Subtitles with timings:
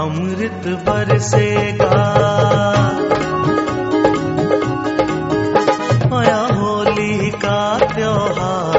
[0.00, 1.96] अमृत बरसेगा।
[6.18, 8.78] आया होली का त्योहार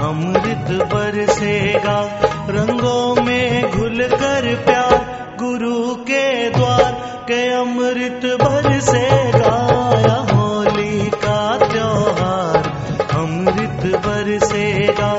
[0.00, 4.98] अमृत बरसेगा। रंगों में घुल कर प्यार
[5.38, 6.92] गुरु के द्वार
[7.30, 9.56] के अमृत बरसेगा।
[9.96, 12.62] आया होली का त्योहार
[13.14, 15.12] अमृत बरसेगा।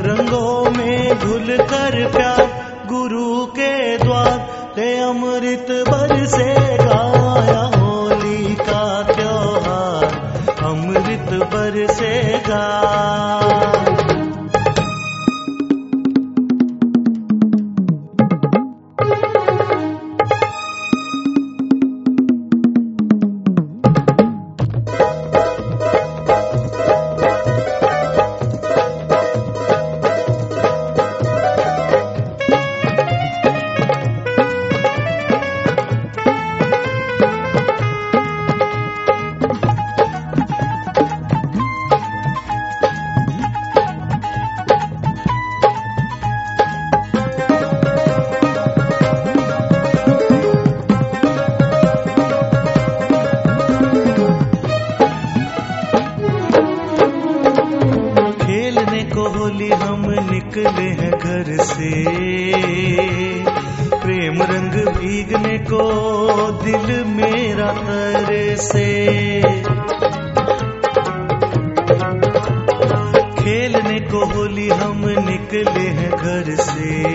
[0.00, 2.48] रंगों में घुल कर प्यार
[2.86, 7.00] गुरु के द्वार के अमृत बरसेगा
[7.40, 10.04] आया होली का त्योहार।
[10.64, 12.64] अमृत बरसेगा
[59.44, 61.90] होली हम निकले हैं घर से।
[63.96, 65.80] प्रेम रंग भीगने को
[66.50, 68.86] दिल मेरा तर से।
[73.42, 77.12] खेलने को होली हम निकले हैं घर से।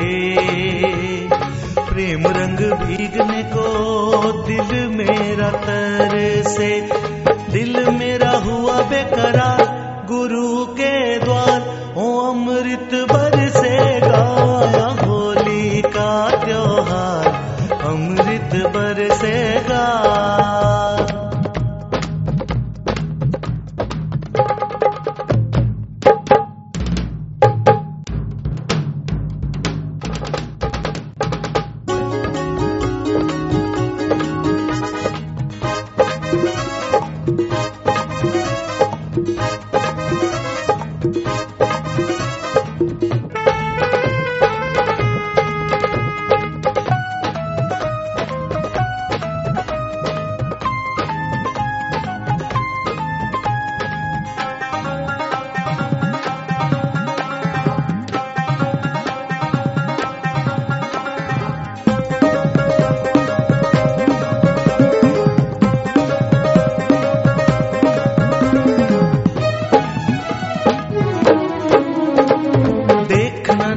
[1.81, 6.81] प्रेम रंग भीगने को दिल मेरा तर से।
[7.51, 9.78] दिल मेरा हुआ बेकरार
[10.09, 11.59] गुरु के द्वार
[12.03, 12.93] ओ अमृत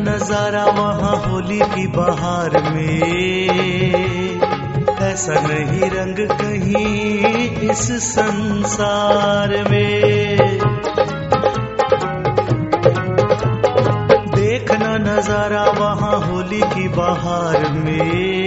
[0.02, 3.02] नज़ारा वहाँ होली की बहार में।
[5.02, 10.38] ऐसा नहीं रंग कहीं इस संसार में।
[14.34, 18.42] देखना नज़ारा वहाँ होली की बहार में।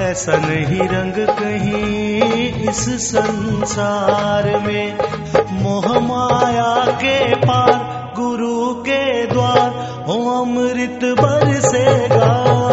[0.00, 4.98] ऐसा नहीं रंग कहीं इस संसार में।
[5.52, 12.69] मोह माया के पार, गुरु के द्वार हो अमृत बरसेगा।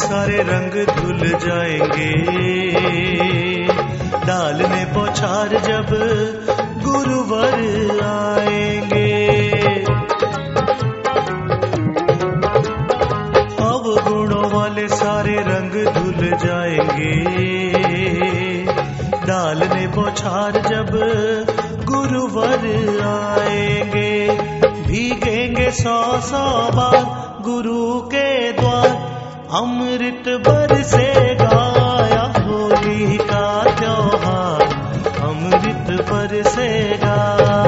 [0.00, 2.12] सारे रंग धुल जाएँगे।
[4.26, 5.90] डालने पौछार जब
[6.84, 7.54] गुरुवर
[8.04, 9.26] आएँगे।
[13.62, 17.14] अब गुणों वाले सारे रंग धुल जाएँगे।
[19.26, 20.90] डालने पौछार जब
[21.84, 22.68] गुरुवर
[23.04, 24.28] आएँगे।
[24.82, 27.20] भीगेंगे सौ सौ बार
[29.54, 34.62] अमृत बर से गाया होली का त्योहार।
[35.22, 37.60] अमृत बर से गाया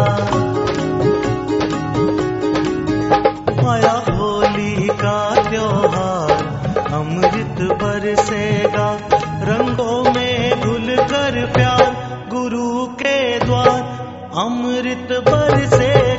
[4.11, 6.31] होली का त्योहार।
[6.93, 8.99] अमृत बरसेगा
[9.43, 11.96] रंगों में घुल कर प्यार।
[12.31, 13.81] गुरु के द्वार
[14.37, 16.11] अमृत बरसेगा